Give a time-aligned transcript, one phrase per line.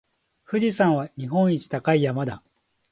[0.45, 2.41] 富士山は日本一高い山だ。